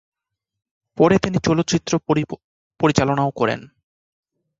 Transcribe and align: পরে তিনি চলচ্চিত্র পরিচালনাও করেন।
পরে 0.97 1.15
তিনি 1.19 1.37
চলচ্চিত্র 1.43 1.91
পরিচালনাও 2.79 3.31
করেন। 3.31 3.59